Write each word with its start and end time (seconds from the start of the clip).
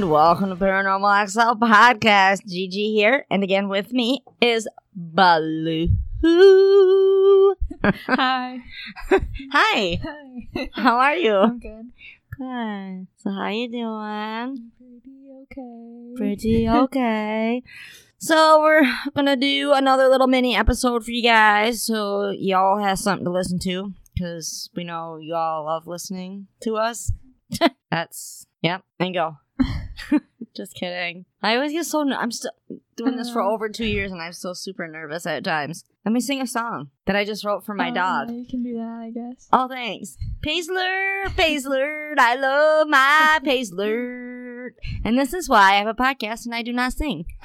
welcome 0.00 0.48
to 0.48 0.56
Paranormal 0.56 1.28
XL 1.28 1.60
Podcast. 1.62 2.46
Gigi 2.46 2.94
here, 2.94 3.26
and 3.30 3.44
again 3.44 3.68
with 3.68 3.92
me 3.92 4.24
is 4.40 4.66
Baloo. 4.94 5.88
Hi. 7.84 8.58
Hi, 9.10 10.00
Hi. 10.02 10.70
how 10.72 10.96
are 10.96 11.14
you? 11.14 11.34
I'm 11.34 11.58
good. 11.58 11.92
Good. 12.38 13.06
So 13.18 13.30
how 13.32 13.48
you 13.48 13.70
doing? 13.70 14.70
Pretty 14.78 15.28
okay. 15.42 16.14
Pretty 16.16 16.68
okay. 16.70 17.62
So 18.16 18.62
we're 18.62 18.90
gonna 19.14 19.36
do 19.36 19.74
another 19.74 20.08
little 20.08 20.26
mini 20.26 20.56
episode 20.56 21.04
for 21.04 21.10
you 21.10 21.22
guys, 21.22 21.82
so 21.82 22.30
y'all 22.30 22.78
have 22.82 22.98
something 22.98 23.26
to 23.26 23.30
listen 23.30 23.58
to, 23.58 23.92
because 24.14 24.70
we 24.74 24.84
know 24.84 25.18
y'all 25.20 25.66
love 25.66 25.86
listening 25.86 26.46
to 26.62 26.76
us. 26.76 27.12
That's 27.90 28.46
yep, 28.62 28.84
and 28.98 29.12
go. 29.12 29.36
Just 30.54 30.74
kidding. 30.74 31.24
I 31.42 31.54
always 31.56 31.72
get 31.72 31.86
so. 31.86 32.02
ner- 32.02 32.16
I'm 32.18 32.30
still 32.30 32.50
doing 32.96 33.16
this 33.16 33.32
for 33.32 33.40
over 33.40 33.68
two 33.70 33.86
years, 33.86 34.12
and 34.12 34.20
I'm 34.20 34.32
still 34.34 34.54
super 34.54 34.86
nervous 34.86 35.24
at 35.26 35.44
times. 35.44 35.84
Let 36.04 36.12
me 36.12 36.20
sing 36.20 36.40
a 36.42 36.46
song 36.46 36.90
that 37.06 37.16
I 37.16 37.24
just 37.24 37.42
wrote 37.44 37.64
for 37.64 37.74
my 37.74 37.90
Oh, 37.90 37.94
dog. 37.94 38.28
yeah, 38.30 38.36
you 38.36 38.44
can 38.46 38.62
do 38.62 38.74
that, 38.74 39.00
I 39.02 39.10
guess. 39.10 39.48
Oh, 39.52 39.66
thanks. 39.68 40.16
Paisler, 40.44 41.24
Paisler, 41.36 42.14
I 42.18 42.34
love 42.36 42.88
my 42.88 43.38
Paisler. 43.42 44.70
And 45.04 45.18
this 45.18 45.32
is 45.32 45.48
why 45.48 45.72
I 45.72 45.76
have 45.76 45.86
a 45.86 45.94
podcast 45.94 46.44
and 46.44 46.54
I 46.54 46.62
do 46.62 46.72
not 46.72 46.92
sing. 46.92 47.24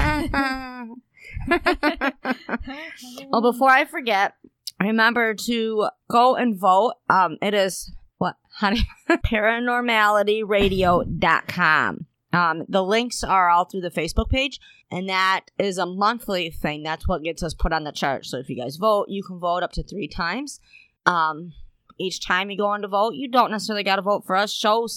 well, 3.29 3.41
before 3.41 3.69
I 3.69 3.85
forget, 3.85 4.33
remember 4.79 5.33
to 5.33 5.87
go 6.09 6.35
and 6.35 6.59
vote. 6.59 6.93
Um, 7.09 7.37
it 7.41 7.53
is 7.53 7.91
what? 8.17 8.35
Honey, 8.57 8.87
paranormalityradio.com. 9.09 12.05
Um, 12.33 12.63
the 12.67 12.83
links 12.83 13.23
are 13.23 13.49
all 13.49 13.65
through 13.65 13.81
the 13.81 13.89
Facebook 13.89 14.29
page, 14.29 14.59
and 14.91 15.07
that 15.09 15.45
is 15.57 15.77
a 15.77 15.85
monthly 15.85 16.49
thing. 16.49 16.83
That's 16.83 17.07
what 17.07 17.23
gets 17.23 17.41
us 17.41 17.53
put 17.53 17.73
on 17.73 17.83
the 17.83 17.91
chart. 17.91 18.25
So 18.25 18.37
if 18.37 18.49
you 18.49 18.57
guys 18.57 18.75
vote, 18.75 19.07
you 19.09 19.23
can 19.23 19.39
vote 19.39 19.63
up 19.63 19.71
to 19.73 19.83
three 19.83 20.07
times. 20.07 20.59
Um, 21.05 21.53
each 21.97 22.25
time 22.25 22.49
you 22.51 22.57
go 22.57 22.67
on 22.67 22.81
to 22.81 22.87
vote, 22.87 23.15
you 23.15 23.29
don't 23.29 23.51
necessarily 23.51 23.83
got 23.83 23.95
to 23.95 24.01
vote 24.01 24.25
for 24.25 24.35
us. 24.35 24.51
Show 24.51 24.87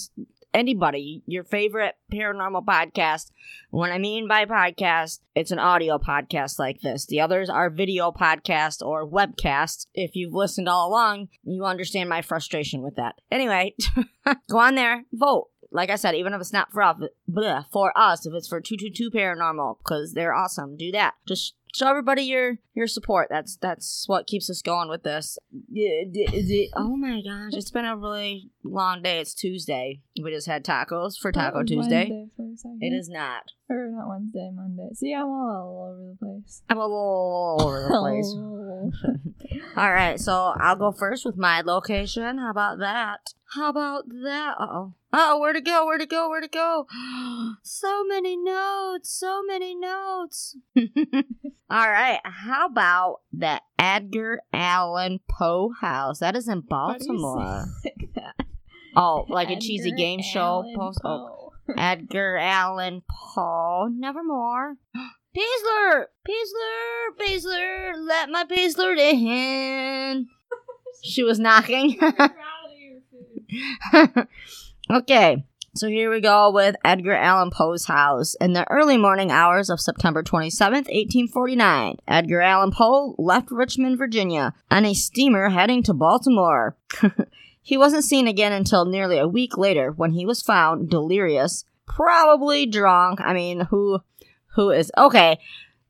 anybody 0.53 1.23
your 1.25 1.43
favorite 1.43 1.95
paranormal 2.11 2.65
podcast. 2.65 3.31
What 3.69 3.91
I 3.91 3.97
mean 3.97 4.27
by 4.27 4.45
podcast, 4.45 5.19
it's 5.35 5.51
an 5.51 5.59
audio 5.59 5.97
podcast 5.97 6.59
like 6.59 6.81
this. 6.81 7.05
The 7.05 7.21
others 7.21 7.49
are 7.49 7.69
video 7.69 8.11
podcast 8.11 8.85
or 8.85 9.07
webcast. 9.07 9.87
If 9.93 10.15
you've 10.15 10.33
listened 10.33 10.69
all 10.69 10.89
along, 10.89 11.29
you 11.43 11.65
understand 11.65 12.09
my 12.09 12.21
frustration 12.21 12.81
with 12.81 12.95
that. 12.95 13.15
Anyway, 13.31 13.75
go 14.49 14.59
on 14.59 14.75
there, 14.75 15.05
vote. 15.13 15.47
Like 15.73 15.89
I 15.89 15.95
said, 15.95 16.15
even 16.15 16.33
if 16.33 16.41
it's 16.41 16.51
not 16.51 16.71
for 16.73 16.81
us, 16.81 16.97
bleh, 17.31 17.65
for 17.71 17.97
us, 17.97 18.25
if 18.25 18.33
it's 18.33 18.47
for 18.47 18.61
222 18.61 19.11
Paranormal, 19.11 19.77
because 19.79 20.13
they're 20.13 20.33
awesome, 20.33 20.75
do 20.77 20.91
that. 20.91 21.15
Just 21.27 21.55
show 21.73 21.87
everybody 21.87 22.23
your 22.23 22.57
your 22.73 22.87
support. 22.87 23.27
That's 23.29 23.55
that's 23.57 24.05
what 24.07 24.27
keeps 24.27 24.49
us 24.49 24.61
going 24.61 24.89
with 24.89 25.03
this. 25.03 25.37
Yeah, 25.71 26.03
d- 26.11 26.25
d- 26.27 26.71
Oh 26.75 26.95
my 26.97 27.21
gosh, 27.21 27.53
it's 27.53 27.71
been 27.71 27.85
a 27.85 27.95
really 27.95 28.49
long 28.63 29.01
day. 29.01 29.19
It's 29.19 29.33
Tuesday. 29.33 30.01
We 30.21 30.31
just 30.31 30.47
had 30.47 30.65
tacos 30.65 31.17
for 31.19 31.31
Taco 31.31 31.63
Tuesday. 31.63 32.09
Wednesday 32.09 32.27
for 32.35 32.43
a. 32.43 32.77
It 32.81 32.93
is 32.93 33.09
not. 33.09 33.51
Or 33.69 33.87
not 33.89 34.09
Wednesday, 34.09 34.51
Monday. 34.53 34.89
See, 34.95 35.13
I'm 35.13 35.27
all, 35.27 35.93
over 35.93 36.09
the 36.11 36.17
place. 36.17 36.61
I'm 36.69 36.77
all 36.77 37.57
over 37.61 37.87
the 37.89 37.97
place. 37.99 38.35
All 39.77 39.91
right, 39.91 40.19
so 40.19 40.53
I'll 40.59 40.75
go 40.75 40.91
first 40.91 41.25
with 41.25 41.37
my 41.37 41.61
location. 41.61 42.37
How 42.37 42.49
about 42.51 42.79
that? 42.79 43.33
How 43.55 43.69
about 43.69 44.03
that? 44.09 44.55
Uh 44.59 44.67
oh. 44.69 44.93
Oh, 45.13 45.39
where 45.39 45.53
to 45.53 45.61
go? 45.61 45.85
Where 45.85 45.97
to 45.97 46.05
go? 46.05 46.29
Where 46.29 46.41
to 46.41 46.47
go? 46.47 46.87
so 47.63 48.03
many 48.05 48.37
notes. 48.37 49.09
So 49.09 49.43
many 49.43 49.75
notes. 49.75 50.57
All 50.77 51.89
right. 51.89 52.19
How 52.23 52.67
about 52.67 53.21
the 53.31 53.61
Edgar 53.79 54.41
Allan 54.53 55.19
Poe 55.29 55.71
House? 55.79 56.19
That 56.19 56.35
is 56.35 56.47
in 56.47 56.63
Why 56.67 56.87
do 56.89 56.93
you 56.93 56.99
say 56.99 57.07
Baltimore. 57.07 57.65
it 57.83 57.93
like 58.01 58.13
that? 58.15 58.45
Oh, 58.95 59.25
like 59.29 59.49
a 59.49 59.59
cheesy 59.59 59.89
Edgar 59.89 59.97
game 59.97 60.21
show 60.21 60.63
post. 60.75 60.99
Oh, 61.03 61.51
Edgar 61.77 62.37
Allan 62.37 63.03
Poe. 63.09 63.87
Nevermore. 63.91 64.75
Paisler! 65.35 66.07
Paisler! 66.27 67.15
Paisler! 67.17 67.93
Let 68.05 68.29
my 68.29 68.43
Paisler 68.43 68.97
in! 68.97 70.27
She 71.05 71.23
was 71.23 71.39
knocking. 71.39 71.91
You're 71.91 72.13
out 72.19 72.31
of 72.69 72.77
your 72.77 74.13
food. 74.13 74.27
okay, 74.91 75.45
so 75.73 75.87
here 75.87 76.11
we 76.11 76.19
go 76.19 76.51
with 76.51 76.75
Edgar 76.83 77.13
Allan 77.13 77.49
Poe's 77.49 77.85
house. 77.85 78.35
In 78.41 78.51
the 78.51 78.69
early 78.69 78.97
morning 78.97 79.31
hours 79.31 79.69
of 79.69 79.79
September 79.79 80.21
27th, 80.21 80.89
1849, 80.89 81.97
Edgar 82.09 82.41
Allan 82.41 82.71
Poe 82.71 83.15
left 83.17 83.51
Richmond, 83.51 83.97
Virginia, 83.97 84.53
on 84.69 84.83
a 84.83 84.93
steamer 84.93 85.47
heading 85.47 85.81
to 85.83 85.93
Baltimore. 85.93 86.75
he 87.61 87.77
wasn't 87.77 88.03
seen 88.03 88.27
again 88.27 88.51
until 88.51 88.83
nearly 88.83 89.17
a 89.17 89.29
week 89.29 89.57
later 89.57 89.91
when 89.91 90.11
he 90.11 90.25
was 90.25 90.41
found 90.41 90.89
delirious, 90.89 91.63
probably 91.85 92.65
drunk. 92.65 93.21
I 93.21 93.33
mean, 93.33 93.61
who 93.61 94.01
who 94.55 94.71
is 94.71 94.91
okay? 94.97 95.39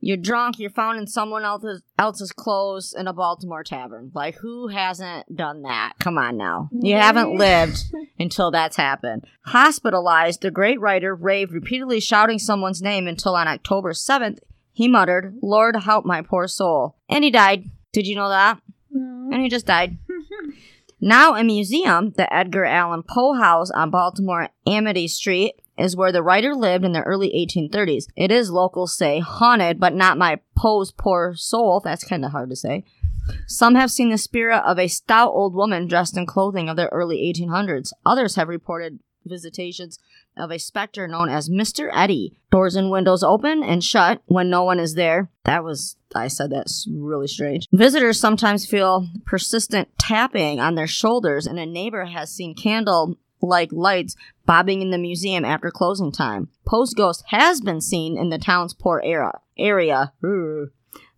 You're 0.01 0.17
drunk, 0.17 0.57
you're 0.57 0.71
found 0.71 0.99
in 0.99 1.05
someone 1.05 1.45
else's 1.45 1.83
else's 1.97 2.31
clothes 2.31 2.93
in 2.97 3.07
a 3.07 3.13
Baltimore 3.13 3.63
tavern. 3.63 4.11
Like 4.13 4.35
who 4.35 4.67
hasn't 4.67 5.35
done 5.35 5.61
that? 5.61 5.93
Come 5.99 6.17
on 6.17 6.37
now. 6.37 6.69
You 6.71 6.95
haven't 6.95 7.35
lived 7.37 7.83
until 8.19 8.49
that's 8.49 8.77
happened. 8.77 9.25
Hospitalized, 9.45 10.41
the 10.41 10.51
great 10.51 10.79
writer 10.81 11.13
raved 11.13 11.53
repeatedly 11.53 11.99
shouting 11.99 12.39
someone's 12.39 12.81
name 12.81 13.07
until 13.07 13.35
on 13.35 13.47
October 13.47 13.93
7th, 13.93 14.39
he 14.73 14.87
muttered, 14.87 15.35
Lord 15.41 15.75
help 15.75 16.03
my 16.03 16.21
poor 16.21 16.47
soul. 16.47 16.97
And 17.07 17.23
he 17.23 17.29
died. 17.29 17.69
Did 17.93 18.07
you 18.07 18.15
know 18.15 18.29
that? 18.29 18.59
No. 18.89 19.29
And 19.31 19.43
he 19.43 19.49
just 19.49 19.67
died. 19.67 19.97
Now 21.03 21.35
a 21.35 21.43
museum, 21.43 22.11
the 22.11 22.31
Edgar 22.31 22.63
Allan 22.63 23.01
Poe 23.01 23.33
House 23.33 23.71
on 23.71 23.89
Baltimore 23.89 24.49
Amity 24.67 25.07
Street, 25.07 25.55
is 25.81 25.95
where 25.95 26.11
the 26.11 26.23
writer 26.23 26.53
lived 26.53 26.85
in 26.85 26.93
the 26.93 27.01
early 27.01 27.29
1830s. 27.29 28.05
It 28.15 28.31
is, 28.31 28.51
locals 28.51 28.95
say, 28.95 29.19
haunted, 29.19 29.79
but 29.79 29.93
not 29.93 30.17
my 30.17 30.39
Poe's 30.55 30.91
poor 30.91 31.33
soul. 31.35 31.81
That's 31.83 32.03
kind 32.03 32.23
of 32.23 32.31
hard 32.31 32.49
to 32.49 32.55
say. 32.55 32.85
Some 33.47 33.75
have 33.75 33.91
seen 33.91 34.09
the 34.09 34.17
spirit 34.17 34.61
of 34.65 34.79
a 34.79 34.87
stout 34.87 35.31
old 35.31 35.53
woman 35.53 35.87
dressed 35.87 36.17
in 36.17 36.25
clothing 36.25 36.69
of 36.69 36.75
the 36.75 36.87
early 36.89 37.17
1800s. 37.33 37.91
Others 38.05 38.35
have 38.35 38.47
reported 38.47 38.99
visitations 39.25 39.99
of 40.37 40.51
a 40.51 40.57
specter 40.57 41.07
known 41.07 41.29
as 41.29 41.49
Mr. 41.49 41.89
Eddie. 41.93 42.37
Doors 42.51 42.75
and 42.75 42.89
windows 42.89 43.23
open 43.23 43.63
and 43.63 43.83
shut 43.83 44.21
when 44.25 44.49
no 44.49 44.63
one 44.63 44.79
is 44.79 44.95
there. 44.95 45.29
That 45.45 45.63
was, 45.63 45.97
I 46.15 46.27
said 46.27 46.51
that's 46.51 46.87
really 46.91 47.27
strange. 47.27 47.67
Visitors 47.71 48.19
sometimes 48.19 48.65
feel 48.65 49.07
persistent 49.25 49.89
tapping 49.99 50.59
on 50.59 50.75
their 50.75 50.87
shoulders, 50.87 51.45
and 51.47 51.59
a 51.59 51.65
neighbor 51.65 52.05
has 52.05 52.31
seen 52.31 52.55
candle 52.55 53.17
like 53.41 53.71
lights 53.71 54.15
bobbing 54.45 54.81
in 54.81 54.91
the 54.91 54.97
museum 54.97 55.45
after 55.45 55.71
closing 55.71 56.11
time. 56.11 56.49
Poe's 56.65 56.93
ghost 56.93 57.23
has 57.27 57.61
been 57.61 57.81
seen 57.81 58.17
in 58.17 58.29
the 58.29 58.37
town's 58.37 58.73
poor 58.73 59.01
era, 59.03 59.39
area, 59.57 60.13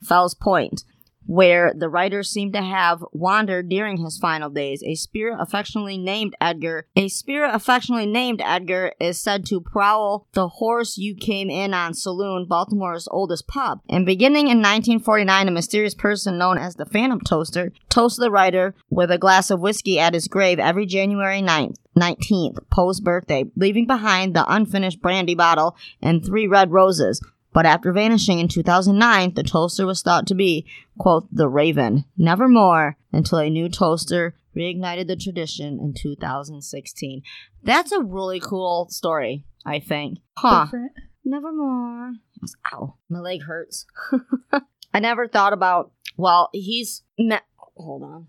Fells 0.01 0.33
Point, 0.35 0.83
where 1.25 1.73
the 1.75 1.89
writer 1.89 2.23
seemed 2.23 2.53
to 2.53 2.61
have 2.61 3.03
wandered 3.11 3.69
during 3.69 3.97
his 3.97 4.17
final 4.17 4.49
days. 4.49 4.83
A 4.83 4.95
spirit 4.95 5.37
affectionately 5.39 5.97
named 5.97 6.35
Edgar, 6.41 6.87
a 6.95 7.07
spirit 7.07 7.53
affectionately 7.53 8.05
named 8.05 8.41
Edgar 8.43 8.93
is 8.99 9.21
said 9.21 9.45
to 9.47 9.61
prowl 9.61 10.27
the 10.33 10.47
horse 10.47 10.97
you 10.97 11.15
came 11.15 11.49
in 11.49 11.73
on 11.73 11.93
saloon, 11.93 12.45
Baltimore's 12.47 13.07
oldest 13.11 13.47
pub. 13.47 13.81
And 13.89 14.05
beginning 14.05 14.47
in 14.47 14.57
1949, 14.57 15.47
a 15.47 15.51
mysterious 15.51 15.95
person 15.95 16.37
known 16.37 16.57
as 16.57 16.75
the 16.75 16.85
Phantom 16.85 17.19
Toaster 17.21 17.71
toasts 17.89 18.19
the 18.19 18.31
writer 18.31 18.75
with 18.89 19.11
a 19.11 19.17
glass 19.17 19.49
of 19.49 19.59
whiskey 19.59 19.99
at 19.99 20.13
his 20.13 20.27
grave 20.27 20.59
every 20.59 20.85
January 20.85 21.41
9th. 21.41 21.77
19th, 21.97 22.57
Poe's 22.71 22.99
birthday, 22.99 23.45
leaving 23.55 23.85
behind 23.85 24.35
the 24.35 24.51
unfinished 24.51 25.01
brandy 25.01 25.35
bottle 25.35 25.75
and 26.01 26.25
three 26.25 26.47
red 26.47 26.71
roses. 26.71 27.21
But 27.53 27.65
after 27.67 27.91
vanishing 27.93 28.39
in 28.39 28.47
2009, 28.47 29.35
the 29.35 29.43
toaster 29.43 29.85
was 29.85 30.01
thought 30.01 30.25
to 30.27 30.35
be, 30.35 30.65
quote, 30.97 31.27
the 31.31 31.47
Raven, 31.47 32.05
nevermore, 32.17 32.97
until 33.11 33.37
a 33.37 33.49
new 33.49 33.69
toaster 33.69 34.35
reignited 34.55 35.07
the 35.07 35.15
tradition 35.15 35.79
in 35.79 35.93
2016. 35.93 37.21
That's 37.63 37.91
a 37.91 38.01
really 38.01 38.39
cool 38.39 38.87
story, 38.89 39.45
I 39.65 39.79
think. 39.79 40.19
Huh. 40.37 40.65
Different. 40.65 40.91
Nevermore. 41.23 42.13
Ow. 42.73 42.95
My 43.09 43.19
leg 43.19 43.43
hurts. 43.43 43.85
I 44.93 44.99
never 44.99 45.27
thought 45.27 45.53
about, 45.53 45.91
well, 46.17 46.49
he's, 46.53 47.03
me- 47.17 47.37
hold 47.55 48.03
on. 48.03 48.27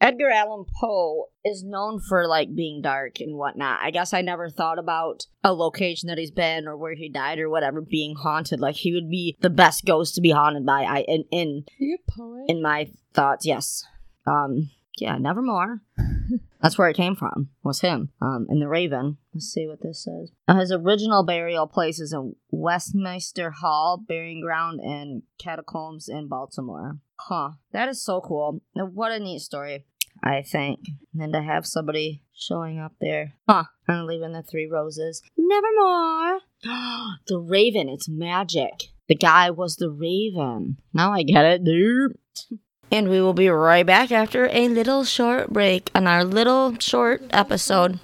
Edgar 0.00 0.28
Allan 0.28 0.66
Poe 0.78 1.26
is 1.44 1.64
known 1.64 2.00
for 2.00 2.26
like 2.26 2.54
being 2.54 2.82
dark 2.82 3.20
and 3.20 3.36
whatnot. 3.36 3.80
I 3.82 3.90
guess 3.90 4.12
I 4.12 4.20
never 4.20 4.50
thought 4.50 4.78
about 4.78 5.26
a 5.42 5.52
location 5.54 6.08
that 6.08 6.18
he's 6.18 6.30
been 6.30 6.68
or 6.68 6.76
where 6.76 6.94
he 6.94 7.08
died 7.08 7.38
or 7.38 7.48
whatever 7.48 7.80
being 7.80 8.14
haunted. 8.14 8.60
Like 8.60 8.76
he 8.76 8.92
would 8.92 9.08
be 9.10 9.36
the 9.40 9.50
best 9.50 9.84
ghost 9.86 10.14
to 10.16 10.20
be 10.20 10.30
haunted 10.30 10.66
by. 10.66 10.82
I 10.82 11.00
in 11.08 11.24
in 11.30 11.64
Are 11.68 11.84
you 11.84 11.98
a 12.06 12.12
poet? 12.12 12.44
in 12.48 12.60
my 12.62 12.90
thoughts, 13.14 13.46
yes. 13.46 13.84
Um, 14.26 14.70
yeah, 14.98 15.16
nevermore. 15.18 15.80
That's 16.60 16.78
where 16.78 16.88
it 16.88 16.96
came 16.96 17.16
from. 17.16 17.50
Was 17.62 17.80
him. 17.80 18.10
Um, 18.20 18.46
and 18.48 18.60
the 18.60 18.68
Raven. 18.68 19.18
Let's 19.34 19.46
see 19.46 19.66
what 19.66 19.82
this 19.82 20.04
says. 20.04 20.32
Uh, 20.48 20.56
his 20.56 20.72
original 20.72 21.24
burial 21.24 21.66
place 21.66 22.00
is 22.00 22.12
in 22.12 22.36
Westminster 22.50 23.50
Hall, 23.50 24.02
burying 24.06 24.40
ground 24.40 24.80
and 24.80 25.22
catacombs 25.38 26.08
in 26.08 26.28
Baltimore. 26.28 26.98
Huh. 27.18 27.52
That 27.72 27.88
is 27.88 28.02
so 28.02 28.20
cool. 28.20 28.62
What 28.74 29.12
a 29.12 29.18
neat 29.18 29.40
story. 29.40 29.84
I 30.22 30.42
think. 30.42 30.80
And 31.18 31.32
to 31.32 31.42
have 31.42 31.66
somebody 31.66 32.22
showing 32.34 32.78
up 32.78 32.92
there. 33.00 33.34
Huh. 33.48 33.64
And 33.86 34.06
leaving 34.06 34.32
the 34.32 34.42
three 34.42 34.66
roses. 34.66 35.22
Nevermore. 35.36 36.40
the 37.26 37.38
Raven. 37.38 37.88
It's 37.88 38.08
magic. 38.08 38.90
The 39.08 39.14
guy 39.14 39.50
was 39.50 39.76
the 39.76 39.90
Raven. 39.90 40.78
Now 40.92 41.12
I 41.12 41.22
get 41.22 41.44
it, 41.44 41.64
dude. 41.64 42.18
And 42.90 43.08
we 43.08 43.20
will 43.20 43.32
be 43.32 43.48
right 43.48 43.84
back 43.84 44.12
after 44.12 44.48
a 44.50 44.68
little 44.68 45.04
short 45.04 45.52
break 45.52 45.90
on 45.94 46.06
our 46.06 46.24
little 46.24 46.78
short 46.78 47.22
episode. 47.30 47.98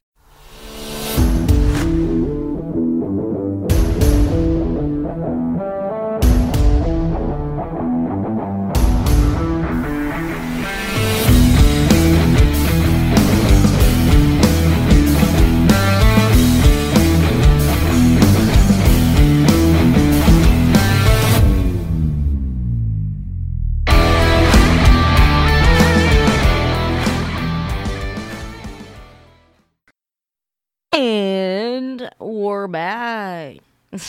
We're 32.19 32.67
back. 32.69 33.57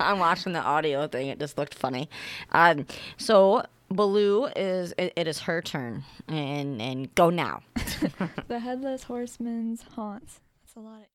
I'm 0.00 0.18
watching 0.18 0.52
the 0.52 0.60
audio 0.60 1.06
thing. 1.08 1.28
It 1.28 1.38
just 1.38 1.56
looked 1.56 1.74
funny. 1.74 2.08
Um, 2.52 2.86
so 3.16 3.64
Baloo 3.90 4.46
is 4.54 4.92
it, 4.98 5.12
it 5.16 5.26
is 5.26 5.40
her 5.40 5.62
turn, 5.62 6.04
and 6.28 6.80
and 6.82 7.14
go 7.14 7.30
now. 7.30 7.62
The 8.48 8.58
headless 8.60 9.04
horseman's 9.04 9.82
haunts. 9.94 10.40
That's 10.62 10.76
a 10.76 10.80
lot 10.80 11.00
of. 11.00 11.06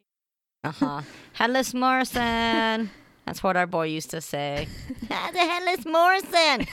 Uh 0.66 0.72
huh. 0.72 1.02
Headless 1.34 1.74
Morrison. 1.74 2.90
That's 3.26 3.44
what 3.44 3.58
our 3.58 3.68
boy 3.68 3.88
used 3.88 4.12
to 4.12 4.22
say. 4.22 4.68
the 5.10 5.14
headless 5.14 5.86
Morrison. 5.86 6.68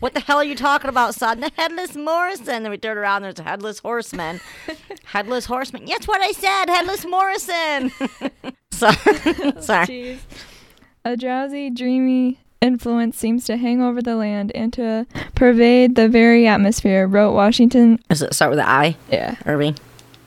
What 0.00 0.14
the 0.14 0.20
hell 0.20 0.38
are 0.38 0.44
you 0.44 0.54
talking 0.54 0.88
about, 0.88 1.14
son? 1.14 1.40
The 1.40 1.50
headless 1.56 1.94
Morrison. 1.94 2.62
Then 2.62 2.70
we 2.70 2.78
turn 2.78 2.96
around. 2.96 3.22
There's 3.22 3.38
a 3.38 3.42
headless 3.42 3.80
horseman. 3.80 4.40
Headless 5.04 5.44
horseman. 5.44 5.84
That's 5.84 6.08
what 6.08 6.22
I 6.22 6.32
said. 6.32 6.66
Headless 6.70 7.04
Morrison. 7.04 7.92
So, 8.78 8.90
sorry. 9.60 9.86
Jeez. 9.86 10.18
A 11.04 11.16
drowsy, 11.16 11.70
dreamy 11.70 12.38
influence 12.60 13.16
seems 13.16 13.44
to 13.46 13.56
hang 13.56 13.80
over 13.80 14.02
the 14.02 14.16
land 14.16 14.50
and 14.54 14.72
to 14.72 15.06
pervade 15.34 15.94
the 15.94 16.08
very 16.08 16.46
atmosphere, 16.46 17.06
wrote 17.06 17.32
Washington. 17.32 17.98
Does 18.08 18.22
it 18.22 18.34
start 18.34 18.50
with 18.50 18.58
an 18.58 18.66
I, 18.66 18.96
Yeah. 19.10 19.36
Irving? 19.46 19.76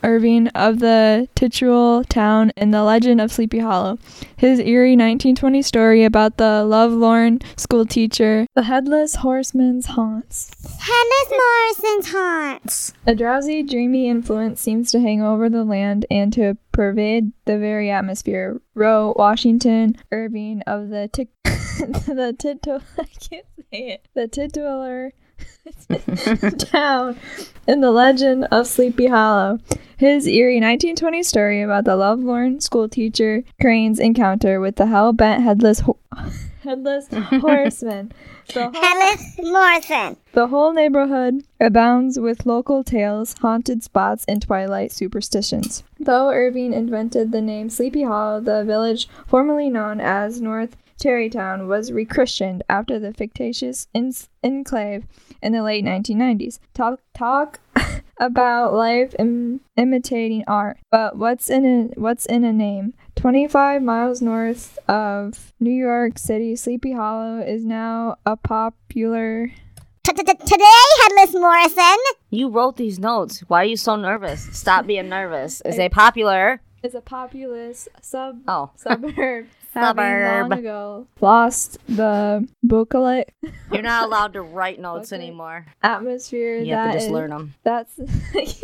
Irving 0.04 0.48
of 0.50 0.80
the 0.80 1.28
titular 1.36 2.04
town 2.04 2.52
in 2.58 2.72
The 2.72 2.84
Legend 2.84 3.22
of 3.22 3.32
Sleepy 3.32 3.60
Hollow. 3.60 3.98
His 4.36 4.60
eerie 4.60 4.92
1920 4.92 5.62
story 5.62 6.04
about 6.04 6.38
the 6.38 6.64
lovelorn 6.64 7.40
school 7.58 7.86
teacher, 7.86 8.48
the 8.56 8.64
headless 8.64 9.16
horseman's 9.16 9.88
haunts. 9.88 10.52
Headless 10.64 11.32
Morrison's 11.32 12.12
haunts. 12.12 12.94
A 13.06 13.16
drowsy, 13.16 13.64
dreamy 13.64 14.10
influence 14.10 14.60
seems 14.62 14.92
to 14.92 15.00
hang 15.00 15.22
over 15.22 15.50
the 15.50 15.64
land 15.64 16.06
and 16.10 16.34
to 16.34 16.58
pervade 16.72 17.32
the 17.46 17.58
very 17.58 17.90
atmosphere, 17.90 18.62
wrote 18.74 19.18
Washington 19.18 19.98
Irving 20.12 20.62
of 20.68 20.90
the 20.90 21.08
tic- 21.08 21.30
the 21.44 22.36
titular 22.38 22.82
I 22.98 23.04
can't 23.04 23.46
say 23.72 23.90
it. 23.90 24.08
The 24.14 24.28
titular 24.28 25.14
town 26.58 27.18
in 27.68 27.82
the 27.82 27.92
legend 27.92 28.46
of 28.52 28.68
Sleepy 28.68 29.08
Hollow. 29.08 29.60
His 29.98 30.26
eerie 30.26 30.56
1920 30.56 31.22
story 31.24 31.62
about 31.62 31.86
the 31.86 31.96
lovelorn 31.96 32.60
schoolteacher 32.60 33.44
Crane's 33.60 34.00
encounter 34.00 34.60
with 34.60 34.78
the 34.78 34.88
hell 34.88 35.14
bent 35.14 35.44
headless 35.44 35.82
ho- 35.82 35.98
headless 36.64 37.08
horseman. 37.12 38.12
The 38.54 38.64
whole, 38.70 38.82
Headless 38.82 39.38
Morrison. 39.40 40.18
the 40.34 40.48
whole 40.48 40.74
neighborhood 40.74 41.44
abounds 41.60 42.20
with 42.20 42.46
local 42.48 42.84
tales, 42.84 43.36
haunted 43.40 43.84
spots, 43.84 44.26
and 44.28 44.42
twilight 44.42 44.92
superstitions. 44.92 45.84
Though 46.00 46.32
Irving 46.32 46.74
invented 46.74 47.32
the 47.32 47.40
name 47.42 47.70
Sleepy 47.70 48.02
Hollow, 48.04 48.42
the 48.42 48.64
village 48.66 49.08
formerly 49.28 49.70
known 49.70 50.02
as 50.02 50.42
North 50.42 50.76
Tarrytown 51.02 51.68
was 51.68 51.92
rechristened 51.92 52.64
after 52.70 53.00
the 53.00 53.12
fictitious 53.14 53.88
en- 53.94 54.14
enclave 54.44 55.06
in 55.42 55.52
the 55.52 55.64
late 55.64 55.84
1990s. 55.84 56.60
Talk 56.74 57.00
talk 57.14 57.60
about 58.20 58.74
life 58.74 59.16
Im- 59.20 59.62
imitating 59.76 60.44
art, 60.48 60.78
but 60.92 61.18
what's 61.18 61.50
in 61.50 61.66
a 61.66 62.00
what's 62.00 62.26
in 62.28 62.44
a 62.46 62.54
name? 62.54 62.94
25 63.16 63.82
miles 63.84 64.22
north 64.22 64.78
of 64.88 65.52
New 65.60 65.72
York 65.74 66.18
City, 66.18 66.56
Sleepy 66.56 66.92
Hollow 66.94 67.40
is 67.42 67.66
now 67.66 68.16
a 68.26 68.38
popular 68.38 69.52
Today, 70.04 70.66
Headless 71.04 71.34
Morrison. 71.34 71.98
You 72.32 72.50
wrote 72.50 72.76
these 72.78 73.00
notes. 73.00 73.40
Why 73.48 73.62
are 73.62 73.66
you 73.66 73.78
so 73.78 73.96
nervous? 73.96 74.42
Stop 74.52 74.86
being 74.88 75.10
nervous. 75.10 75.62
Is 75.62 75.80
a 75.80 75.90
popular? 75.90 76.62
is 76.84 76.96
a 76.96 77.02
populous 77.02 77.88
sub 78.02 78.42
Oh, 78.48 78.72
suburb. 78.76 79.46
Having 79.74 80.04
Suburb. 80.04 80.50
long 80.50 80.60
ago 80.60 81.08
lost 81.22 81.78
the 81.88 82.48
booklet 82.64 83.32
you're 83.72 83.82
not 83.82 84.04
allowed 84.08 84.34
to 84.34 84.42
write 84.42 84.80
notes 84.80 85.12
Okay. 85.14 85.22
anymore. 85.24 85.66
atmosphere 85.82 86.58
You 86.58 86.74
have 86.76 86.88
that 86.88 86.92
to 86.94 86.98
just 86.98 87.06
is- 87.08 87.12
learn 87.12 87.30
them. 87.30 87.54
That's 87.64 88.00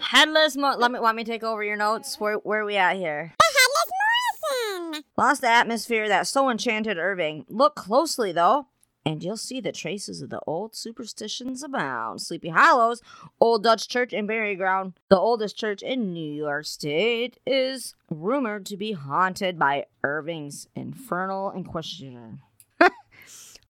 Headless. 0.00 0.56
Mo- 0.56 0.76
let 0.78 0.90
me. 0.90 1.00
Want 1.00 1.16
me 1.16 1.24
take 1.24 1.42
over 1.42 1.62
your 1.62 1.76
notes? 1.76 2.18
Where 2.20 2.36
Where 2.36 2.60
are 2.60 2.64
we 2.64 2.76
at 2.76 2.96
here? 2.96 3.34
Oh, 3.42 3.54
Headless 3.58 4.84
Morrison. 4.92 5.04
Lost 5.16 5.40
the 5.42 5.48
atmosphere 5.48 6.08
that 6.08 6.26
so 6.26 6.48
enchanted 6.50 6.98
Irving. 6.98 7.44
Look 7.48 7.74
closely, 7.74 8.32
though, 8.32 8.66
and 9.08 9.24
you'll 9.24 9.38
see 9.38 9.58
the 9.58 9.72
traces 9.72 10.20
of 10.20 10.28
the 10.28 10.40
old 10.46 10.76
superstitions 10.76 11.62
abound. 11.62 12.20
Sleepy 12.20 12.50
Hollows, 12.50 13.00
Old 13.40 13.62
Dutch 13.62 13.88
Church 13.88 14.12
and 14.12 14.28
Burial 14.28 14.54
Ground, 14.54 14.92
the 15.08 15.18
oldest 15.18 15.56
church 15.56 15.82
in 15.82 16.12
New 16.12 16.30
York 16.30 16.66
State, 16.66 17.38
is 17.46 17.94
rumored 18.10 18.66
to 18.66 18.76
be 18.76 18.92
haunted 18.92 19.58
by 19.58 19.86
Irving's 20.04 20.68
infernal 20.74 21.50
inquisitor. 21.52 22.34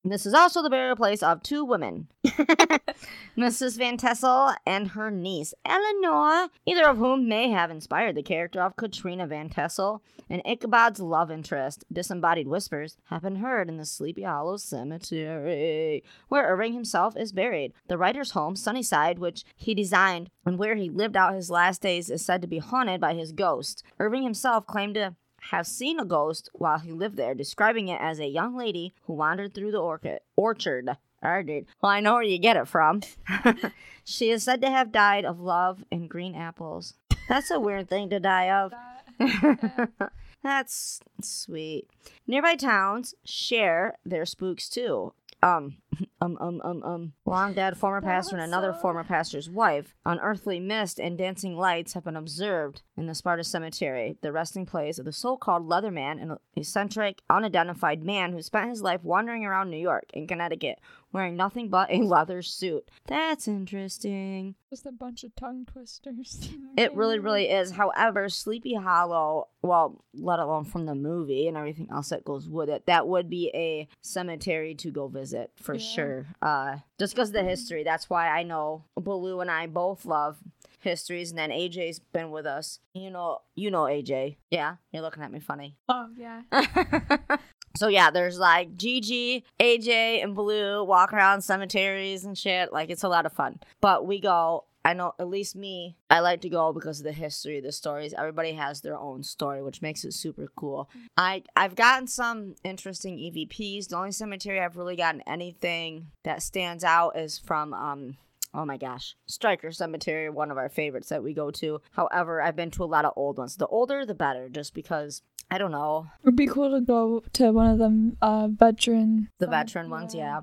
this 0.06 0.24
is 0.24 0.32
also 0.32 0.62
the 0.62 0.70
burial 0.70 0.96
place 0.96 1.22
of 1.22 1.42
two 1.42 1.66
women. 1.66 2.08
Mrs. 3.36 3.78
Van 3.78 3.96
Tassel 3.96 4.54
and 4.66 4.88
her 4.88 5.10
niece, 5.10 5.54
Eleanor, 5.64 6.48
either 6.66 6.86
of 6.86 6.98
whom 6.98 7.28
may 7.28 7.50
have 7.50 7.70
inspired 7.70 8.14
the 8.14 8.22
character 8.22 8.60
of 8.60 8.76
Katrina 8.76 9.26
Van 9.26 9.48
Tassel, 9.48 10.02
and 10.28 10.42
Ichabod's 10.44 11.00
love 11.00 11.30
interest, 11.30 11.84
disembodied 11.90 12.48
whispers, 12.48 12.96
have 13.06 13.22
been 13.22 13.36
heard 13.36 13.68
in 13.68 13.78
the 13.78 13.86
Sleepy 13.86 14.22
Hollow 14.22 14.58
Cemetery, 14.58 16.04
where 16.28 16.46
Irving 16.46 16.74
himself 16.74 17.16
is 17.16 17.32
buried. 17.32 17.72
The 17.88 17.98
writer's 17.98 18.32
home, 18.32 18.54
Sunnyside, 18.56 19.18
which 19.18 19.44
he 19.56 19.74
designed 19.74 20.30
and 20.44 20.58
where 20.58 20.76
he 20.76 20.90
lived 20.90 21.16
out 21.16 21.34
his 21.34 21.50
last 21.50 21.80
days, 21.80 22.10
is 22.10 22.24
said 22.24 22.42
to 22.42 22.48
be 22.48 22.58
haunted 22.58 23.00
by 23.00 23.14
his 23.14 23.32
ghost. 23.32 23.82
Irving 23.98 24.22
himself 24.22 24.66
claimed 24.66 24.94
to 24.94 25.16
have 25.50 25.66
seen 25.66 26.00
a 26.00 26.04
ghost 26.04 26.50
while 26.52 26.78
he 26.78 26.92
lived 26.92 27.16
there, 27.16 27.34
describing 27.34 27.88
it 27.88 28.00
as 28.00 28.18
a 28.18 28.26
young 28.26 28.56
lady 28.56 28.94
who 29.02 29.12
wandered 29.12 29.54
through 29.54 29.70
the 29.70 29.78
orchid, 29.78 30.20
orchard. 30.34 30.96
Orchard. 31.22 31.66
Well, 31.82 31.92
I 31.92 32.00
know 32.00 32.14
where 32.14 32.22
you 32.22 32.38
get 32.38 32.56
it 32.56 32.68
from. 32.68 33.02
she 34.04 34.30
is 34.30 34.42
said 34.42 34.60
to 34.62 34.70
have 34.70 34.92
died 34.92 35.24
of 35.24 35.40
love 35.40 35.84
and 35.90 36.08
green 36.08 36.34
apples. 36.34 36.94
That's 37.28 37.50
a 37.50 37.60
weird 37.60 37.88
thing 37.88 38.10
to 38.10 38.20
die 38.20 38.50
of. 38.50 38.72
That's 40.42 41.00
sweet. 41.22 41.88
Nearby 42.26 42.54
towns 42.54 43.14
share 43.24 43.98
their 44.04 44.24
spooks 44.24 44.68
too. 44.68 45.12
Um, 45.42 45.78
um, 46.20 46.36
um, 46.40 46.60
um, 46.64 46.82
um. 46.82 47.12
Long 47.24 47.52
dead 47.54 47.76
former 47.76 48.00
pastor 48.00 48.36
and 48.36 48.44
another 48.44 48.72
so- 48.74 48.80
former 48.80 49.04
pastor's 49.04 49.48
wife. 49.50 49.94
Unearthly 50.04 50.60
mist 50.60 50.98
and 50.98 51.16
dancing 51.18 51.56
lights 51.56 51.92
have 51.94 52.04
been 52.04 52.16
observed 52.16 52.82
in 52.96 53.06
the 53.06 53.14
Sparta 53.14 53.44
Cemetery, 53.44 54.16
the 54.22 54.32
resting 54.32 54.66
place 54.66 54.98
of 54.98 55.04
the 55.04 55.12
so-called 55.12 55.68
Leatherman, 55.68 56.20
an 56.22 56.36
eccentric, 56.56 57.20
unidentified 57.30 58.02
man 58.02 58.32
who 58.32 58.42
spent 58.42 58.70
his 58.70 58.82
life 58.82 59.02
wandering 59.04 59.44
around 59.44 59.70
New 59.70 59.76
York 59.76 60.04
and 60.14 60.28
Connecticut, 60.28 60.78
wearing 61.12 61.36
nothing 61.36 61.68
but 61.68 61.90
a 61.90 61.98
leather 61.98 62.42
suit. 62.42 62.90
That's 63.06 63.46
interesting. 63.48 64.54
just 64.70 64.86
a 64.86 64.92
bunch 64.92 65.24
of 65.24 65.34
tongue 65.36 65.64
twisters. 65.66 66.50
It 66.76 66.94
really, 66.94 67.18
really 67.18 67.48
is. 67.48 67.70
However, 67.70 68.28
Sleepy 68.28 68.74
Hollow, 68.74 69.48
well, 69.62 70.04
let 70.12 70.38
alone 70.40 70.64
from 70.66 70.84
the 70.84 70.94
movie 70.94 71.48
and 71.48 71.56
everything 71.56 71.88
else 71.90 72.10
that 72.10 72.22
goes 72.22 72.50
with 72.50 72.68
it, 72.68 72.84
that 72.84 73.08
would 73.08 73.30
be 73.30 73.50
a 73.54 73.88
cemetery 74.02 74.74
to 74.74 74.90
go 74.90 75.08
visit 75.08 75.52
for 75.56 75.74
Yeah. 75.74 75.80
Sure. 75.86 76.26
Uh, 76.42 76.78
just 76.98 77.14
because 77.14 77.30
of 77.30 77.34
the 77.34 77.42
history. 77.42 77.84
That's 77.84 78.10
why 78.10 78.28
I 78.28 78.42
know 78.42 78.84
Baloo 78.96 79.40
and 79.40 79.50
I 79.50 79.66
both 79.66 80.04
love 80.04 80.38
histories, 80.80 81.30
and 81.30 81.38
then 81.38 81.50
AJ's 81.50 81.98
been 81.98 82.30
with 82.30 82.46
us. 82.46 82.80
You 82.94 83.10
know, 83.10 83.40
you 83.54 83.70
know 83.70 83.82
AJ. 83.82 84.36
Yeah, 84.50 84.76
you're 84.92 85.02
looking 85.02 85.22
at 85.22 85.32
me 85.32 85.40
funny. 85.40 85.76
Oh 85.88 86.08
yeah. 86.16 86.42
so 87.76 87.88
yeah, 87.88 88.10
there's 88.10 88.38
like 88.38 88.76
Gigi, 88.76 89.44
AJ, 89.60 90.22
and 90.22 90.34
Blue 90.34 90.84
walk 90.84 91.12
around 91.12 91.42
cemeteries 91.42 92.24
and 92.24 92.36
shit. 92.36 92.72
Like 92.72 92.90
it's 92.90 93.04
a 93.04 93.08
lot 93.08 93.26
of 93.26 93.32
fun. 93.32 93.60
But 93.80 94.06
we 94.06 94.20
go. 94.20 94.64
I 94.86 94.92
know 94.92 95.14
at 95.18 95.28
least 95.28 95.56
me. 95.56 95.96
I 96.08 96.20
like 96.20 96.42
to 96.42 96.48
go 96.48 96.72
because 96.72 97.00
of 97.00 97.04
the 97.04 97.12
history, 97.12 97.58
the 97.60 97.72
stories. 97.72 98.14
Everybody 98.16 98.52
has 98.52 98.82
their 98.82 98.96
own 98.96 99.24
story, 99.24 99.60
which 99.60 99.82
makes 99.82 100.04
it 100.04 100.14
super 100.14 100.46
cool. 100.54 100.88
I 101.16 101.42
I've 101.56 101.74
gotten 101.74 102.06
some 102.06 102.54
interesting 102.62 103.18
EVPs. 103.18 103.88
The 103.88 103.96
only 103.96 104.12
cemetery 104.12 104.60
I've 104.60 104.76
really 104.76 104.94
gotten 104.94 105.22
anything 105.26 106.12
that 106.22 106.40
stands 106.40 106.84
out 106.84 107.18
is 107.18 107.36
from 107.36 107.74
um 107.74 108.16
Oh 108.54 108.64
my 108.64 108.76
gosh. 108.76 109.16
Striker 109.26 109.72
Cemetery, 109.72 110.30
one 110.30 110.50
of 110.52 110.56
our 110.56 110.68
favorites 110.70 111.08
that 111.10 111.22
we 111.22 111.34
go 111.34 111.50
to. 111.50 111.80
However, 111.90 112.40
I've 112.40 112.56
been 112.56 112.70
to 112.70 112.84
a 112.84 112.86
lot 112.86 113.04
of 113.04 113.12
old 113.16 113.36
ones. 113.36 113.56
The 113.56 113.66
older, 113.66 114.06
the 114.06 114.14
better, 114.14 114.48
just 114.48 114.72
because, 114.72 115.20
I 115.50 115.58
don't 115.58 115.72
know, 115.72 116.06
It'd 116.22 116.36
be 116.36 116.46
cool 116.46 116.70
to 116.70 116.80
go 116.80 117.22
to 117.34 117.50
one 117.50 117.66
of 117.66 117.78
them 117.78 118.16
uh 118.22 118.48
veteran 118.48 119.30
the 119.40 119.48
veteran 119.48 119.90
ones, 119.90 120.14
yeah. 120.14 120.42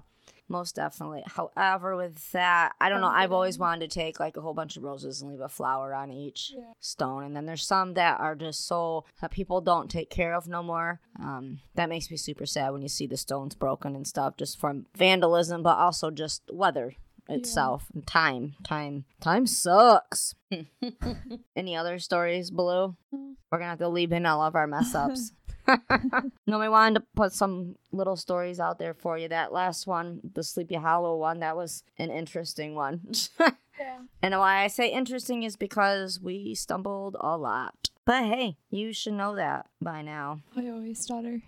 Most 0.50 0.75
definitely. 0.75 1.23
However, 1.25 1.95
with 1.95 2.31
that, 2.33 2.73
I 2.79 2.89
don't 2.89 3.01
know. 3.01 3.07
I've 3.07 3.31
always 3.31 3.57
wanted 3.57 3.89
to 3.89 3.93
take 3.93 4.19
like 4.19 4.35
a 4.38 4.41
whole 4.41 4.53
bunch 4.53 4.75
of 4.77 4.83
roses 4.83 5.21
and 5.21 5.31
leave 5.31 5.39
a 5.39 5.47
flower 5.50 5.93
on 5.95 6.12
each 6.12 6.51
Yeah. 6.55 6.73
stone. 6.79 7.23
And 7.23 7.35
then 7.35 7.45
there's 7.45 7.65
some 7.65 7.93
that 7.93 8.19
are 8.19 8.35
just 8.35 8.67
so 8.67 9.05
that 9.21 9.31
people 9.31 9.62
don't 9.62 9.89
take 9.89 10.09
care 10.09 10.35
of 10.35 10.47
no 10.47 10.62
more. 10.62 11.00
Um, 11.19 11.59
that 11.75 11.89
makes 11.89 12.12
me 12.12 12.17
super 12.17 12.45
sad 12.45 12.71
when 12.71 12.81
you 12.81 12.89
see 12.89 13.07
the 13.07 13.17
stones 13.17 13.55
broken 13.55 13.95
and 13.95 14.05
stuff 14.05 14.35
just 14.38 14.59
from 14.59 14.85
vandalism, 14.95 15.63
but 15.63 15.77
also 15.77 16.12
just 16.12 16.43
weather 16.51 16.95
itself 17.29 17.85
and 17.93 18.05
time. 18.05 18.53
Time. 18.63 19.05
Time 19.21 19.47
sucks. 19.47 20.35
Any 21.55 21.75
other 21.75 21.97
stories, 22.00 22.51
Blue? 22.51 22.95
Mm. 23.13 23.35
We're 23.51 23.59
gonna 23.59 23.69
have 23.69 23.79
to 23.79 23.88
leave 23.88 24.12
in 24.12 24.25
all 24.25 24.41
of 24.41 24.55
our 24.55 24.67
mess 24.67 24.93
ups. 24.93 25.31
no, 26.48 26.60
we 26.60 26.70
wanted 26.70 27.00
to 27.00 27.05
put 27.15 27.34
some 27.34 27.75
little 27.91 28.15
stories 28.15 28.60
out 28.60 28.79
there 28.79 28.93
for 28.93 29.17
you. 29.17 29.27
That 29.27 29.53
last 29.53 29.88
one, 29.88 30.20
the 30.34 30.43
Sleepy 30.43 30.75
Hollow 30.75 31.17
one, 31.17 31.39
that 31.39 31.55
was 31.55 31.84
an 31.98 32.12
interesting 32.12 32.75
one. 32.75 33.01
Yeah. 33.79 34.01
and 34.22 34.38
why 34.38 34.63
I 34.63 34.67
say 34.67 34.91
interesting 34.91 35.41
is 35.41 35.55
because 35.55 36.20
we 36.22 36.53
stumbled 36.53 37.17
a 37.20 37.36
lot. 37.36 37.89
But 38.05 38.25
hey, 38.25 38.58
you 38.70 38.93
should 38.93 39.13
know 39.13 39.36
that 39.36 39.65
by 39.82 40.03
now. 40.03 40.41
I 40.55 40.70
always 40.70 41.00
stutter. 41.00 41.41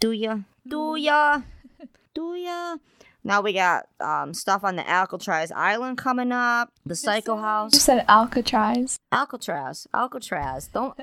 Do 0.00 0.12
ya? 0.12 0.40
Do 0.68 0.96
ya? 0.96 1.40
Do 2.14 2.34
ya? 2.34 2.76
Now 3.24 3.40
we 3.40 3.54
got 3.54 3.86
um, 4.00 4.34
stuff 4.34 4.64
on 4.64 4.76
the 4.76 4.88
Alcatraz 4.88 5.50
Island 5.50 5.96
coming 5.96 6.30
up. 6.30 6.72
The 6.84 6.94
Psycho 6.94 7.36
You 7.36 7.42
House. 7.42 7.72
You 7.72 7.80
said 7.80 8.04
Alcatraz. 8.06 8.98
Alcatraz. 9.10 9.86
Alcatraz. 9.94 10.68
Don't. 10.68 10.94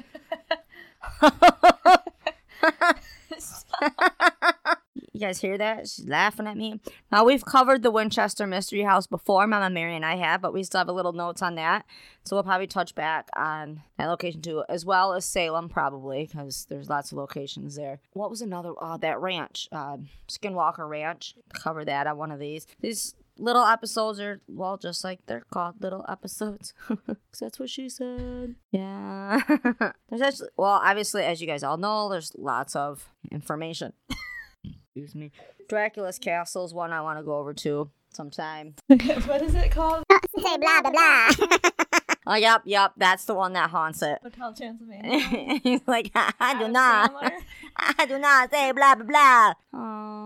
You 5.14 5.20
guys 5.20 5.42
hear 5.42 5.58
that? 5.58 5.88
She's 5.88 6.08
laughing 6.08 6.48
at 6.48 6.58
me. 6.58 6.80
Now 7.12 7.26
we've 7.26 7.44
covered 7.44 7.84
the 7.84 7.92
Winchester 7.92 8.46
Mystery 8.46 8.84
House 8.84 9.08
before. 9.08 9.48
Mama 9.48 9.70
Mary 9.70 9.96
and 9.96 10.06
I 10.06 10.16
have, 10.16 10.42
but 10.42 10.54
we 10.54 10.64
still 10.64 10.80
have 10.80 10.90
a 10.90 10.94
little 10.94 11.14
notes 11.14 11.42
on 11.42 11.56
that. 11.56 11.86
So 12.24 12.36
we'll 12.36 12.44
probably 12.44 12.68
touch 12.68 12.94
back 12.94 13.30
on 13.36 13.82
that 13.98 14.08
location 14.08 14.42
too, 14.42 14.64
as 14.70 14.86
well 14.86 15.14
as 15.14 15.26
Salem, 15.26 15.70
probably 15.70 16.26
because 16.26 16.66
there's 16.70 16.90
lots 16.90 17.12
of 17.12 17.18
locations 17.18 17.76
there. 17.76 18.00
What 18.14 18.30
was 18.30 18.42
another? 18.42 18.74
Oh, 18.80 18.98
that 18.98 19.20
ranch, 19.20 19.68
uh, 19.72 19.98
Skinwalker 20.28 20.88
Ranch. 20.88 21.36
Cover 21.54 21.86
that 21.86 22.08
on 22.08 22.18
one 22.18 22.32
of 22.32 22.40
these. 22.40 22.68
These 22.82 23.16
little 23.40 23.64
episodes 23.64 24.20
are 24.20 24.42
well, 24.48 24.78
just 24.78 25.04
like 25.04 25.20
they're 25.26 25.44
called 25.52 25.76
little 25.82 26.06
episodes. 26.10 26.74
'Cause 26.88 27.40
that's 27.40 27.60
what 27.60 27.70
she 27.70 27.90
said. 27.90 28.56
Yeah. 28.72 29.42
there's 30.10 30.22
actually 30.22 30.50
well, 30.58 30.82
obviously, 30.84 31.24
as 31.24 31.42
you 31.42 31.48
guys 31.48 31.64
all 31.64 31.78
know, 31.78 32.10
there's 32.10 32.32
lots 32.38 32.76
of 32.76 33.10
information. 33.32 33.94
Excuse 34.96 35.16
me. 35.16 35.32
Dracula's 35.70 36.18
Castle 36.20 36.66
is 36.66 36.74
one 36.74 36.92
I 36.92 37.02
want 37.02 37.20
to 37.20 37.24
go 37.24 37.38
over 37.38 37.54
to 37.54 37.90
sometime. 38.14 38.74
what 38.88 39.42
is 39.42 39.54
it 39.56 39.72
called? 39.72 40.04
Oh, 40.10 40.20
say 40.40 40.58
blah 40.58 40.82
blah 40.82 40.92
blah. 40.92 41.30
Oh, 42.30 42.36
yep, 42.36 42.64
yep, 42.66 42.92
that's 42.98 43.24
the 43.24 43.34
one 43.34 43.54
that 43.54 43.70
haunts 43.70 44.02
it. 44.02 44.20
Hotel 44.22 44.54
Transylvania. 44.54 45.60
He's 45.64 45.80
like, 45.88 46.12
I 46.14 46.58
do 46.60 46.68
not. 46.68 47.14
I 47.78 48.06
do 48.06 48.20
not 48.20 48.52
say 48.52 48.74
blah 48.74 48.96
blah 48.96 49.06
blah. 49.06 49.54
Oh, 49.74 50.17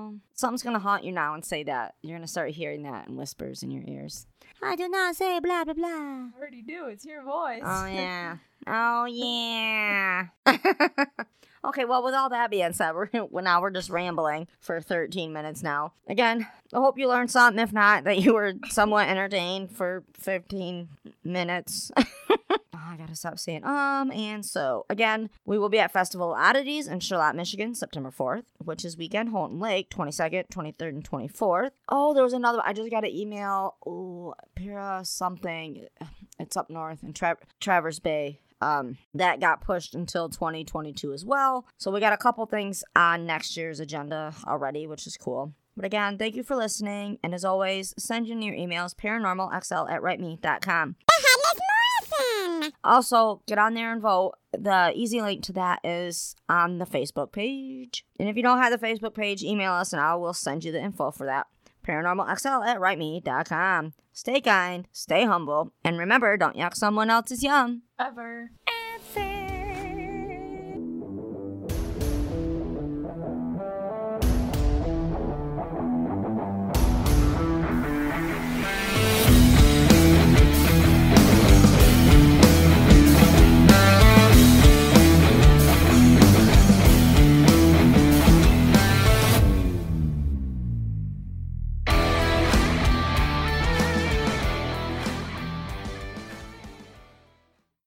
something's 0.42 0.64
gonna 0.64 0.80
haunt 0.80 1.06
you 1.06 1.12
now 1.14 1.34
and 1.34 1.46
say 1.46 1.64
that. 1.64 1.96
You're 2.02 2.18
gonna 2.18 2.28
start 2.28 2.50
hearing 2.52 2.84
that 2.84 3.08
in 3.08 3.16
whispers 3.16 3.64
in 3.64 3.72
your 3.72 3.84
ears. 3.88 4.28
I 4.62 4.76
do 4.76 4.90
not 4.90 5.16
say 5.16 5.40
blah 5.40 5.64
blah 5.64 5.74
blah. 5.74 5.88
I 5.88 6.30
already 6.38 6.62
do. 6.62 6.88
It's 6.88 7.06
your 7.06 7.24
voice. 7.24 7.62
Oh 7.64 7.86
yeah. 7.92 8.38
Oh 8.68 9.06
yeah. 9.06 10.26
okay, 11.66 11.86
well, 11.86 12.04
with 12.04 12.14
all 12.14 12.30
that 12.30 12.52
being 12.52 12.74
said, 12.74 12.92
we're 12.96 13.10
well, 13.30 13.44
now 13.44 13.62
we're 13.62 13.72
just 13.72 13.90
rambling 13.90 14.48
for 14.60 14.82
13 14.82 15.32
minutes 15.32 15.64
now. 15.64 15.94
Again, 16.08 16.48
I 16.74 16.78
hope 16.78 16.98
you 16.98 17.08
learned 17.08 17.32
something. 17.32 17.62
If 17.62 17.72
not, 17.72 18.04
that 18.04 18.20
you 18.20 18.34
were 18.34 18.54
somewhat 18.70 19.08
entertained 19.08 19.72
for 19.72 20.04
15 20.20 20.90
minutes. 21.24 21.92
I 22.74 22.96
gotta 22.98 23.16
stop 23.16 23.40
saying 23.40 23.64
um 23.64 24.12
and 24.12 24.46
so. 24.46 24.86
Again, 24.90 25.30
we 25.46 25.58
will 25.58 25.70
be 25.70 25.80
at 25.80 25.92
Festival 25.92 26.34
Oddities 26.34 26.88
in 26.88 27.00
Charlotte, 27.00 27.36
Michigan, 27.36 27.76
September 27.76 28.12
4th, 28.12 28.44
which 28.64 28.84
is 28.86 28.98
weekend, 28.98 29.30
Holton 29.30 29.60
Lake, 29.60 29.90
22nd, 29.90 30.50
23rd, 30.50 30.90
and 30.90 31.10
24th. 31.10 31.72
Oh, 31.90 32.14
there 32.14 32.24
was 32.24 32.34
another. 32.34 32.62
I 32.64 32.74
just 32.74 32.92
got 32.92 33.04
an 33.06 33.12
email. 33.16 33.76
Oh, 33.86 34.34
Pira 34.56 35.02
something. 35.04 35.88
It's 36.40 36.58
up 36.58 36.72
north 36.72 37.04
in 37.04 37.14
Tra- 37.14 37.38
Traverse 37.60 38.00
Bay. 38.00 38.40
Um, 38.62 38.98
that 39.14 39.40
got 39.40 39.62
pushed 39.62 39.94
until 39.94 40.28
2022 40.28 41.14
as 41.14 41.24
well. 41.24 41.68
So 41.78 41.92
we 41.92 42.00
got 42.00 42.14
a 42.14 42.18
couple 42.18 42.44
things 42.48 42.84
on 42.96 43.28
next 43.28 43.56
year's 43.56 43.80
agenda 43.80 44.34
already, 44.48 44.88
which 44.88 45.06
is 45.06 45.18
cool. 45.18 45.54
But 45.76 45.86
again, 45.86 46.18
thank 46.18 46.36
you 46.36 46.42
for 46.42 46.56
listening. 46.56 47.20
And 47.24 47.36
as 47.36 47.46
always, 47.46 47.94
send 47.98 48.28
in 48.28 48.42
your 48.42 48.56
emails 48.56 48.96
paranormalxl 48.96 49.92
at 49.92 50.02
writeme.com. 50.02 50.96
Headless 52.62 52.74
Morrison. 52.74 52.74
Also, 52.84 53.42
get 53.48 53.58
on 53.58 53.74
there 53.74 53.92
and 53.92 54.02
vote. 54.02 54.34
The 54.52 54.92
easy 54.96 55.22
link 55.22 55.44
to 55.44 55.54
that 55.54 55.80
is 55.84 56.36
on 56.50 56.78
the 56.78 56.86
Facebook 56.86 57.32
page. 57.32 58.06
And 58.20 58.30
if 58.30 58.36
you 58.36 58.44
don't 58.44 58.60
have 58.60 58.72
the 58.78 58.86
Facebook 58.86 59.16
page, 59.16 59.44
email 59.44 59.72
us 59.74 59.94
and 59.94 60.02
I 60.02 60.16
will 60.16 60.34
send 60.34 60.64
you 60.64 60.72
the 60.72 60.82
info 60.82 61.12
for 61.12 61.26
that. 61.26 61.48
ParanormalXL 61.86 62.66
at 62.66 62.80
writeme.com. 62.80 63.94
Stay 64.14 64.42
kind, 64.42 64.88
stay 64.92 65.26
humble, 65.26 65.74
and 65.84 65.98
remember, 65.98 66.38
don't 66.38 66.58
yuck 66.58 66.76
someone 66.76 67.10
else's 67.10 67.42
yum. 67.44 67.84
Ever. 67.98 68.52
Ever. 68.68 69.41